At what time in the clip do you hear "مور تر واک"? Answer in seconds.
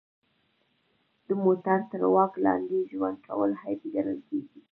1.41-2.33